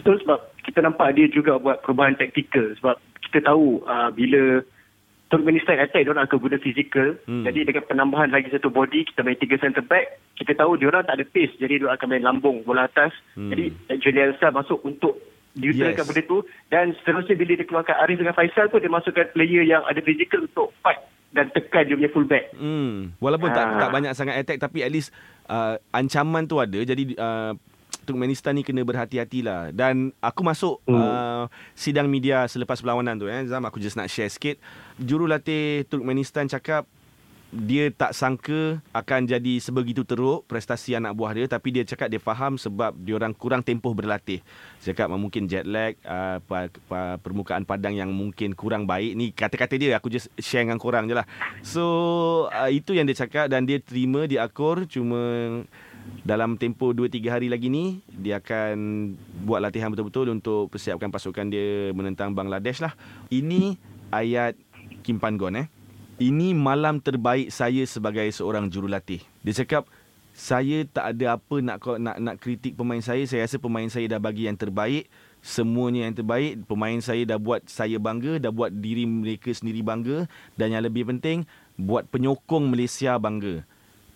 Betul 0.00 0.16
sebab 0.24 0.38
kita 0.64 0.80
nampak 0.80 1.12
dia 1.12 1.28
juga 1.28 1.60
buat 1.60 1.84
perubahan 1.84 2.16
taktikal 2.16 2.72
sebab 2.80 2.96
kita 3.28 3.44
tahu 3.44 3.84
uh, 3.84 4.08
bila 4.10 4.64
Turkmenistan 5.30 5.78
attack 5.78 6.02
dia 6.02 6.10
orang 6.10 6.26
akan 6.26 6.42
guna 6.42 6.58
fizikal. 6.58 7.14
Hmm. 7.22 7.46
Jadi 7.46 7.62
dengan 7.62 7.86
penambahan 7.86 8.34
lagi 8.34 8.50
satu 8.50 8.66
body 8.66 9.06
kita 9.06 9.22
main 9.22 9.38
tiga 9.38 9.62
center 9.62 9.78
back, 9.78 10.18
kita 10.34 10.58
tahu 10.58 10.74
dia 10.74 10.90
orang 10.90 11.06
tak 11.06 11.22
ada 11.22 11.24
pace 11.24 11.54
jadi 11.54 11.78
dia 11.78 11.86
akan 11.86 12.06
main 12.10 12.26
lambung 12.26 12.66
bola 12.66 12.90
atas. 12.90 13.14
Hmm. 13.38 13.46
Jadi 13.46 13.70
Julian 14.02 14.34
Sar 14.42 14.50
masuk 14.50 14.82
untuk 14.82 15.22
diutarkan 15.54 16.02
Yes. 16.02 16.08
benda 16.10 16.22
tu 16.26 16.38
dan 16.66 16.94
seterusnya 16.98 17.34
bila 17.34 17.52
dia 17.54 17.66
keluarkan 17.66 17.96
Arif 18.02 18.18
dengan 18.18 18.34
Faisal 18.34 18.70
tu 18.70 18.78
dia 18.78 18.90
masukkan 18.90 19.26
player 19.30 19.62
yang 19.62 19.82
ada 19.86 19.98
fizikal 19.98 20.42
untuk 20.42 20.74
fight 20.82 20.98
dan 21.30 21.46
tekan 21.54 21.86
dia 21.86 21.94
punya 21.94 22.10
fullback. 22.10 22.44
Hmm. 22.58 23.14
Walaupun 23.22 23.54
tak 23.54 23.66
Ah. 23.70 23.78
tak 23.78 23.90
banyak 23.94 24.12
sangat 24.14 24.34
attack 24.34 24.58
tapi 24.58 24.82
at 24.82 24.90
least 24.90 25.14
uh, 25.46 25.78
ancaman 25.94 26.46
tu 26.46 26.58
ada. 26.58 26.82
Jadi 26.82 27.14
uh, 27.14 27.54
Turkmenistan 28.10 28.58
ni 28.58 28.66
kena 28.66 28.82
berhati-hatilah. 28.82 29.70
Dan 29.70 30.10
aku 30.18 30.42
masuk 30.42 30.82
Hmm. 30.90 30.98
uh, 30.98 31.44
sidang 31.78 32.10
media 32.10 32.50
selepas 32.50 32.82
perlawanan 32.82 33.14
tu 33.14 33.30
eh. 33.30 33.46
Zam 33.46 33.62
aku 33.62 33.78
just 33.78 33.94
nak 33.94 34.10
share 34.10 34.26
sikit. 34.26 34.58
Jurulatih 34.98 35.86
Turkmenistan 35.86 36.50
cakap 36.50 36.90
dia 37.50 37.90
tak 37.90 38.14
sangka 38.14 38.78
akan 38.94 39.26
jadi 39.26 39.58
sebegitu 39.58 40.06
teruk 40.06 40.46
prestasi 40.46 40.94
anak 40.94 41.18
buah 41.18 41.34
dia 41.34 41.50
tapi 41.50 41.74
dia 41.74 41.82
cakap 41.82 42.06
dia 42.06 42.22
faham 42.22 42.54
sebab 42.54 42.94
dia 42.94 43.18
orang 43.18 43.34
kurang 43.34 43.58
tempoh 43.58 43.90
berlatih. 43.90 44.38
Dia 44.78 44.94
cakap 44.94 45.10
mungkin 45.10 45.50
jet 45.50 45.66
lag, 45.66 45.98
uh, 46.06 46.38
pa, 46.46 46.70
pa, 46.86 47.18
permukaan 47.18 47.66
padang 47.66 47.98
yang 47.98 48.14
mungkin 48.14 48.54
kurang 48.54 48.86
baik. 48.86 49.18
Ni 49.18 49.34
kata-kata 49.34 49.74
dia 49.74 49.98
aku 49.98 50.06
just 50.06 50.30
share 50.38 50.62
dengan 50.62 50.78
korang 50.78 51.10
je 51.10 51.14
lah. 51.18 51.26
So 51.66 52.46
uh, 52.54 52.70
itu 52.70 52.94
yang 52.94 53.10
dia 53.10 53.18
cakap 53.18 53.50
dan 53.50 53.66
dia 53.66 53.82
terima 53.82 54.30
dia 54.30 54.46
akur 54.46 54.86
cuma 54.86 55.18
dalam 56.20 56.60
tempoh 56.60 56.92
2-3 56.92 57.32
hari 57.32 57.48
lagi 57.48 57.72
ni 57.72 58.04
dia 58.06 58.38
akan 58.38 58.76
buat 59.42 59.58
latihan 59.64 59.88
betul-betul 59.88 60.28
untuk 60.30 60.68
persiapkan 60.68 61.08
pasukan 61.08 61.48
dia 61.48 61.90
menentang 61.96 62.36
Bangladesh 62.36 62.84
lah. 62.84 62.92
Ini 63.32 63.80
ayat 64.12 64.54
Kim 65.00 65.16
Pan 65.16 65.40
Gon 65.40 65.56
eh. 65.56 65.66
Ini 66.20 66.52
malam 66.52 67.00
terbaik 67.00 67.48
saya 67.48 67.80
sebagai 67.88 68.28
seorang 68.28 68.68
jurulatih. 68.68 69.24
Dia 69.40 69.54
cakap 69.64 69.88
saya 70.36 70.84
tak 70.86 71.16
ada 71.16 71.40
apa 71.40 71.56
nak 71.64 71.80
nak 71.96 72.16
nak 72.20 72.36
kritik 72.36 72.76
pemain 72.76 73.00
saya. 73.00 73.24
Saya 73.24 73.48
rasa 73.48 73.56
pemain 73.56 73.88
saya 73.88 74.04
dah 74.04 74.20
bagi 74.20 74.44
yang 74.44 74.60
terbaik. 74.60 75.08
Semuanya 75.40 76.04
yang 76.04 76.12
terbaik. 76.12 76.60
Pemain 76.68 77.00
saya 77.00 77.24
dah 77.24 77.40
buat 77.40 77.64
saya 77.64 77.96
bangga, 77.96 78.36
dah 78.36 78.52
buat 78.52 78.68
diri 78.68 79.08
mereka 79.08 79.48
sendiri 79.56 79.80
bangga 79.80 80.28
dan 80.60 80.76
yang 80.76 80.84
lebih 80.84 81.08
penting 81.08 81.48
buat 81.80 82.04
penyokong 82.12 82.68
Malaysia 82.68 83.16
bangga. 83.16 83.64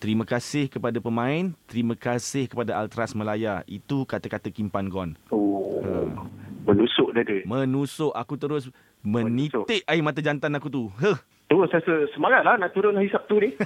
Terima 0.05 0.29
kasih 0.29 0.69
kepada 0.69 1.01
pemain, 1.01 1.57
terima 1.65 1.97
kasih 1.97 2.45
kepada 2.45 2.77
Altras 2.77 3.17
Melaya. 3.17 3.65
Itu 3.65 4.05
kata-kata 4.05 4.53
Kim 4.53 4.69
Pan 4.69 4.93
Gon. 4.93 5.17
Oh. 5.33 5.81
Ha. 5.81 6.29
Menusuk 6.69 7.17
dada. 7.17 7.41
Menusuk 7.49 8.13
aku 8.13 8.37
terus 8.37 8.69
menitik 9.01 9.81
air 9.89 10.05
mata 10.05 10.21
jantan 10.21 10.61
aku 10.61 10.69
tu. 10.69 10.93
Huh. 11.01 11.17
Terus 11.49 11.73
rasa 11.73 12.05
semangat 12.13 12.45
lah 12.45 12.61
nak 12.61 12.77
turun 12.77 13.01
hari 13.01 13.09
Sabtu 13.09 13.49
ni. 13.49 13.57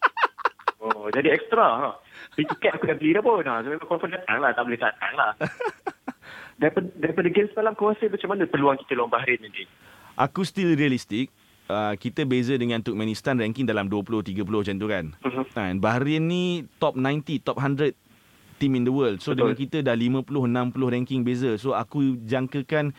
oh, 0.84 1.08
jadi 1.08 1.40
ekstra. 1.40 1.64
Ha. 1.64 1.90
Beli 2.36 2.52
tiket 2.52 2.76
aku 2.76 2.84
dah 2.92 2.96
beli 3.00 3.16
dah 3.16 3.22
pun. 3.24 3.40
Ha. 3.40 3.64
Memang 3.64 3.88
confirm 3.88 4.12
datang 4.12 4.44
lah. 4.44 4.52
Tak 4.52 4.68
boleh 4.68 4.76
tak 4.76 4.92
datang 4.92 5.14
lah. 5.16 5.32
daripada, 6.60 6.88
daripada 7.00 7.28
game 7.32 7.48
semalam, 7.48 7.72
kau 7.72 7.88
rasa 7.88 8.12
macam 8.12 8.28
mana 8.28 8.44
peluang 8.44 8.76
kita 8.76 8.92
lawan 8.92 9.08
Bahrain 9.08 9.40
ni? 9.40 9.64
Aku 10.20 10.44
still 10.44 10.76
realistic. 10.76 11.32
Uh, 11.70 11.94
kita 11.96 12.26
beza 12.26 12.58
dengan 12.58 12.82
Turkmenistan 12.82 13.38
ranking 13.38 13.64
dalam 13.64 13.86
20-30 13.88 14.44
macam 14.44 14.74
tu 14.76 14.88
kan. 14.90 15.04
Mhm. 15.24 15.42
Kan 15.54 15.74
Bahrain 15.78 16.22
ni 16.26 16.66
top 16.76 16.98
90, 16.98 17.38
top 17.40 17.56
100 17.62 17.94
team 18.62 18.78
in 18.78 18.86
the 18.86 18.94
world. 18.94 19.18
So 19.18 19.32
Betul. 19.32 19.54
dengan 19.54 19.56
kita 19.58 19.78
dah 19.82 19.96
50-60 19.98 20.94
ranking 20.94 21.26
beza. 21.26 21.58
So 21.58 21.74
aku 21.74 22.18
jangkakan 22.22 22.94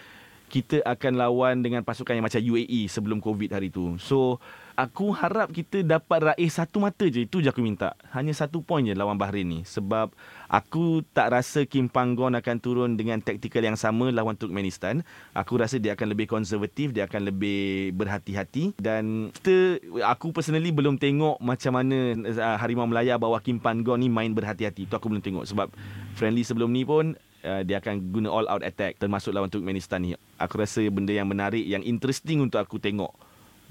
kita 0.51 0.83
akan 0.85 1.13
lawan 1.17 1.65
dengan 1.65 1.81
pasukan 1.81 2.13
yang 2.19 2.25
macam 2.27 2.37
UAE 2.37 2.91
sebelum 2.91 3.23
COVID 3.23 3.49
hari 3.55 3.71
tu. 3.71 3.95
So 3.97 4.43
aku 4.73 5.13
harap 5.13 5.53
kita 5.53 5.85
dapat 5.85 6.33
raih 6.33 6.49
satu 6.49 6.81
mata 6.81 7.05
je. 7.05 7.25
Itu 7.25 7.39
je 7.39 7.49
aku 7.49 7.61
minta. 7.61 7.93
Hanya 8.13 8.33
satu 8.33 8.65
point 8.65 8.85
je 8.85 8.93
lawan 8.97 9.17
Bahrain 9.17 9.45
ni. 9.45 9.61
Sebab 9.65 10.13
aku 10.49 11.05
tak 11.13 11.33
rasa 11.33 11.65
Kim 11.65 11.89
Panggon 11.89 12.33
akan 12.33 12.57
turun 12.57 12.91
dengan 12.97 13.21
taktikal 13.21 13.61
yang 13.61 13.77
sama 13.77 14.09
lawan 14.09 14.37
Turkmenistan. 14.37 15.05
Aku 15.37 15.57
rasa 15.61 15.77
dia 15.77 15.93
akan 15.93 16.13
lebih 16.13 16.25
konservatif, 16.29 16.93
dia 16.93 17.05
akan 17.05 17.29
lebih 17.29 17.93
berhati-hati 17.93 18.77
dan 18.81 19.29
kita 19.33 19.81
aku 20.05 20.33
personally 20.33 20.73
belum 20.73 20.97
tengok 20.97 21.37
macam 21.41 21.77
mana 21.77 22.17
uh, 22.17 22.57
Harimau 22.57 22.89
Melaya 22.89 23.17
bawah 23.17 23.41
Kim 23.41 23.61
Panggon 23.61 24.01
ni 24.01 24.09
main 24.09 24.33
berhati-hati. 24.33 24.89
Tu 24.89 24.93
aku 24.93 25.09
belum 25.09 25.23
tengok 25.23 25.45
sebab 25.45 25.69
friendly 26.17 26.41
sebelum 26.41 26.73
ni 26.73 26.85
pun 26.85 27.13
uh, 27.45 27.61
dia 27.61 27.77
akan 27.79 28.09
guna 28.09 28.29
all 28.31 28.49
out 28.49 28.63
attack 28.65 28.97
termasuk 28.97 29.35
lawan 29.35 29.51
Turkmenistan 29.51 30.01
ni. 30.01 30.17
Aku 30.41 30.57
rasa 30.57 30.81
benda 30.89 31.13
yang 31.13 31.29
menarik 31.29 31.63
yang 31.63 31.85
interesting 31.85 32.41
untuk 32.41 32.59
aku 32.59 32.81
tengok 32.81 33.13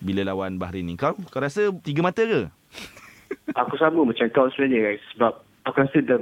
bila 0.02 0.26
lawan 0.26 0.58
Bahrain 0.58 0.84
ni. 0.84 0.98
Kau 0.98 1.14
kau 1.14 1.40
rasa 1.40 1.70
tiga 1.86 2.02
mata 2.02 2.26
ke? 2.26 2.50
Aku 3.62 3.74
sama 3.78 4.02
macam 4.02 4.26
kau 4.34 4.50
sebenarnya 4.52 4.92
guys. 4.92 5.02
Sebab 5.16 5.32
aku 5.64 5.76
rasa 5.82 5.98
the 6.04 6.16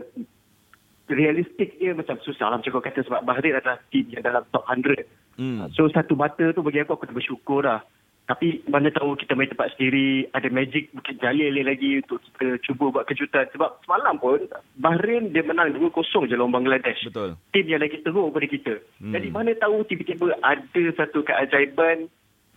realistik 1.11 1.75
dia 1.81 1.97
macam 1.97 2.21
susah 2.23 2.53
lah. 2.53 2.63
Macam 2.63 2.71
kau 2.71 2.85
kata 2.85 3.03
sebab 3.03 3.27
Bahrain 3.27 3.59
adalah 3.59 3.83
team 3.91 4.07
yang 4.15 4.23
dalam 4.23 4.47
top 4.55 4.63
100. 4.69 5.05
Hmm. 5.41 5.67
So 5.75 5.91
satu 5.91 6.15
mata 6.15 6.55
tu 6.55 6.63
bagi 6.63 6.85
aku 6.85 6.95
aku 6.95 7.11
dah 7.11 7.17
bersyukur 7.17 7.67
lah. 7.67 7.83
Tapi 8.31 8.63
mana 8.71 8.95
tahu 8.95 9.19
kita 9.19 9.35
main 9.35 9.51
tempat 9.51 9.75
sendiri, 9.75 10.31
ada 10.31 10.47
magic 10.55 10.95
Bukit 10.95 11.19
Jalil 11.19 11.51
lagi 11.67 11.99
untuk 11.99 12.23
kita 12.23 12.63
cuba 12.63 12.95
buat 12.95 13.05
kejutan. 13.11 13.51
Sebab 13.51 13.83
semalam 13.83 14.23
pun 14.23 14.47
Bahrain 14.79 15.35
dia 15.35 15.43
menang 15.43 15.75
2-0 15.75 16.31
je 16.31 16.39
lawan 16.39 16.55
Bangladesh. 16.55 17.11
Betul. 17.11 17.35
Tim 17.51 17.67
yang 17.67 17.83
lagi 17.83 17.99
teruk 18.07 18.31
daripada 18.31 18.47
kita. 18.47 18.75
Hmm. 19.03 19.13
Jadi 19.19 19.29
mana 19.35 19.51
tahu 19.59 19.83
tiba-tiba 19.83 20.39
ada 20.47 20.83
satu 20.95 21.27
keajaiban. 21.27 22.07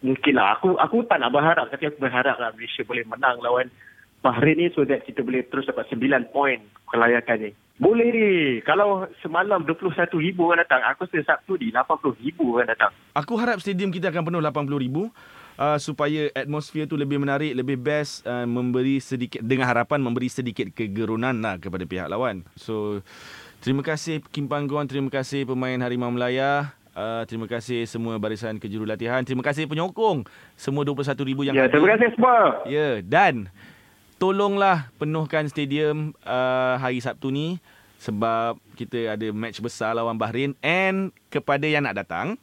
Mungkin 0.03 0.36
lah. 0.36 0.60
Aku, 0.60 0.75
aku 0.75 1.07
tak 1.07 1.24
nak 1.24 1.31
berharap 1.31 1.72
tapi 1.72 1.88
aku 1.88 2.03
berharap 2.03 2.36
lah 2.38 2.51
Malaysia 2.51 2.83
boleh 2.83 3.07
menang 3.07 3.39
lawan 3.39 3.72
Bahrain 4.24 4.55
ni 4.55 4.72
so 4.72 4.88
that 4.88 5.03
kita 5.03 5.19
boleh 5.19 5.43
terus 5.51 5.67
dapat 5.67 5.83
9 5.91 6.31
poin 6.31 6.55
kelayakan 6.88 7.38
ni. 7.43 7.51
Boleh 7.75 8.07
ni. 8.07 8.29
Kalau 8.63 9.03
semalam 9.19 9.67
21 9.67 10.07
ribu 10.15 10.48
orang 10.48 10.63
datang, 10.63 10.79
aku 10.88 11.03
rasa 11.12 11.36
Sabtu 11.36 11.60
ni 11.60 11.75
80 11.75 12.24
ribu 12.24 12.55
orang 12.55 12.72
datang. 12.72 12.95
Aku 13.19 13.36
harap 13.36 13.60
stadium 13.60 13.91
kita 13.91 14.15
akan 14.15 14.24
penuh 14.24 14.39
80,000. 14.39 15.12
uh, 15.57 15.77
supaya 15.77 16.29
atmosfer 16.33 16.86
tu 16.89 16.95
lebih 16.98 17.22
menarik, 17.22 17.53
lebih 17.53 17.77
best 17.77 18.25
uh, 18.25 18.48
memberi 18.48 18.98
sedikit 18.98 19.41
dengan 19.43 19.69
harapan 19.69 20.01
memberi 20.01 20.29
sedikit 20.31 20.69
kegerunan 20.74 21.36
lah 21.43 21.60
kepada 21.62 21.83
pihak 21.86 22.07
lawan. 22.10 22.45
So 22.57 23.05
terima 23.62 23.86
kasih 23.86 24.24
Kim 24.33 24.50
Panggon, 24.50 24.89
terima 24.89 25.12
kasih 25.13 25.45
pemain 25.45 25.77
Harimau 25.77 26.10
Melaya. 26.10 26.74
Uh, 26.94 27.26
terima 27.26 27.50
kasih 27.50 27.90
semua 27.90 28.22
barisan 28.22 28.62
kejurulatihan. 28.62 29.26
Terima 29.26 29.42
kasih 29.42 29.66
penyokong. 29.66 30.30
Semua 30.54 30.86
21,000 30.86 31.50
yang 31.50 31.56
Ya, 31.58 31.66
terima 31.66 31.98
kasih 31.98 32.14
semua. 32.14 32.38
Ya, 32.70 33.02
dan 33.02 33.50
tolonglah 34.22 34.94
penuhkan 35.02 35.50
stadium 35.50 36.14
uh, 36.22 36.78
hari 36.78 37.02
Sabtu 37.02 37.34
ni 37.34 37.58
sebab 37.98 38.62
kita 38.78 39.18
ada 39.18 39.28
match 39.34 39.58
besar 39.58 39.98
lawan 39.98 40.20
Bahrain 40.20 40.54
and 40.62 41.10
kepada 41.34 41.66
yang 41.66 41.88
nak 41.88 41.98
datang 42.04 42.38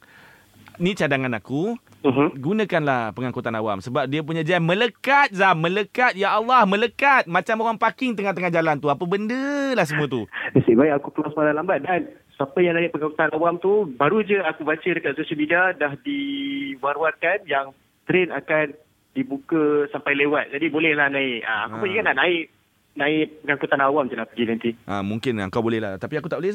ni 0.77 0.97
cadangan 0.97 1.31
aku 1.37 1.77
Uh-huh. 2.01 2.33
gunakanlah 2.33 3.13
pengangkutan 3.13 3.53
awam 3.53 3.77
sebab 3.77 4.09
dia 4.09 4.25
punya 4.25 4.41
jam 4.41 4.57
melekat 4.65 5.29
Zam 5.37 5.61
melekat 5.61 6.17
ya 6.17 6.33
Allah 6.33 6.65
melekat. 6.65 7.29
Macam 7.29 7.61
orang 7.61 7.77
parking 7.77 8.17
tengah-tengah 8.17 8.49
jalan 8.49 8.81
tu. 8.81 8.89
Apa 8.89 9.05
benda 9.05 9.77
lah 9.77 9.85
semua 9.85 10.09
tu? 10.09 10.25
Nasib 10.57 10.81
baik 10.81 10.97
aku 10.97 11.13
keluar 11.13 11.29
semalam 11.29 11.61
lambat. 11.61 11.85
Dan 11.85 12.09
siapa 12.41 12.57
yang 12.57 12.73
naik 12.73 12.89
pengangkutan 12.89 13.29
awam 13.37 13.61
tu 13.61 13.85
baru 13.93 14.25
je 14.25 14.41
aku 14.41 14.65
baca 14.65 14.81
dekat 14.81 15.13
social 15.13 15.37
media 15.37 15.77
dah 15.77 15.93
diwar-warkan 16.01 17.45
yang 17.45 17.69
train 18.09 18.33
akan 18.33 18.73
dibuka 19.13 19.85
sampai 19.93 20.17
lewat. 20.17 20.49
Jadi 20.49 20.73
bolehlah 20.73 21.13
naik. 21.13 21.45
Ha, 21.45 21.69
aku 21.69 21.75
Ha. 21.77 21.81
pun 21.85 21.87
ingat 21.93 22.05
nak 22.09 22.17
naik 22.17 22.49
naik 22.97 23.25
pengangkutan 23.45 23.81
awam 23.85 24.09
je 24.09 24.17
lah 24.17 24.25
pergi 24.25 24.43
nanti. 24.49 24.69
ha, 24.89 25.05
mungkin 25.05 25.37
lah, 25.37 25.53
kau 25.53 25.61
boleh 25.61 25.77
lah 25.77 26.01
tapi 26.01 26.17
aku 26.17 26.27
tak 26.27 26.41
boleh 26.41 26.49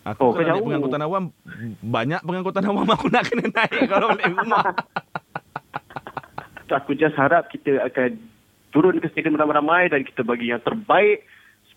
Oh, 0.00 0.16
Aku 0.16 0.22
oh, 0.24 0.32
kalau 0.32 0.48
naik 0.48 0.64
pengangkutan 0.64 1.02
awam 1.04 1.24
Banyak 1.84 2.24
pengangkutan 2.24 2.64
awam 2.64 2.88
Aku 2.88 3.12
nak 3.12 3.28
kena 3.28 3.52
naik 3.52 3.84
Kalau 3.92 4.16
balik 4.16 4.32
rumah 4.32 4.72
Aku 6.80 6.96
just 6.96 7.20
harap 7.20 7.52
kita 7.52 7.84
akan 7.84 8.16
turun 8.72 8.96
ke 8.96 9.12
stadium 9.12 9.36
ramai-ramai 9.36 9.92
dan 9.92 10.00
kita 10.00 10.24
bagi 10.24 10.48
yang 10.48 10.62
terbaik 10.64 11.20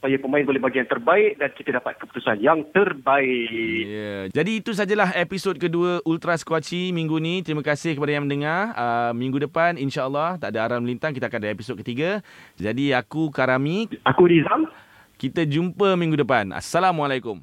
supaya 0.04 0.20
pemain 0.20 0.44
boleh 0.44 0.60
bagi 0.60 0.84
yang 0.84 0.92
terbaik 0.92 1.40
dan 1.40 1.48
kita 1.56 1.80
dapat 1.80 1.96
keputusan 1.96 2.44
yang 2.44 2.60
terbaik. 2.76 3.88
Yeah. 3.88 4.28
Jadi 4.36 4.60
itu 4.60 4.76
sajalah 4.76 5.16
episod 5.16 5.56
kedua 5.56 6.04
Ultra 6.04 6.36
Squatchy 6.36 6.92
minggu 6.92 7.24
ni. 7.24 7.40
Terima 7.40 7.64
kasih 7.64 7.96
kepada 7.96 8.12
yang 8.12 8.28
mendengar. 8.28 8.76
Uh, 8.76 9.16
minggu 9.16 9.40
depan 9.40 9.80
insya-Allah 9.80 10.36
tak 10.44 10.52
ada 10.52 10.68
aram 10.68 10.84
melintang 10.84 11.16
kita 11.16 11.32
akan 11.32 11.40
ada 11.40 11.56
episod 11.56 11.80
ketiga. 11.80 12.20
Jadi 12.60 12.92
aku 12.92 13.32
Karami, 13.32 13.88
Aku 14.04 14.28
Rizam. 14.28 14.68
kita 15.16 15.48
jumpa 15.48 15.96
minggu 15.96 16.20
depan. 16.20 16.52
Assalamualaikum. 16.52 17.40